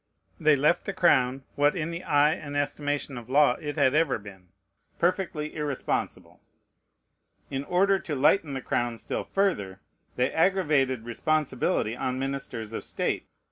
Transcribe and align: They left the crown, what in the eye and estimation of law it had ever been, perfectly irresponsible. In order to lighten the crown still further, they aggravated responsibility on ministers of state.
They 0.39 0.55
left 0.55 0.85
the 0.85 0.93
crown, 0.93 1.43
what 1.53 1.75
in 1.75 1.91
the 1.91 2.03
eye 2.03 2.33
and 2.33 2.57
estimation 2.57 3.19
of 3.19 3.29
law 3.29 3.51
it 3.61 3.75
had 3.75 3.93
ever 3.93 4.17
been, 4.17 4.47
perfectly 4.97 5.55
irresponsible. 5.55 6.41
In 7.51 7.63
order 7.65 7.99
to 7.99 8.15
lighten 8.15 8.53
the 8.55 8.61
crown 8.61 8.97
still 8.97 9.25
further, 9.25 9.79
they 10.15 10.31
aggravated 10.33 11.05
responsibility 11.05 11.95
on 11.95 12.17
ministers 12.17 12.73
of 12.73 12.83
state. 12.83 13.27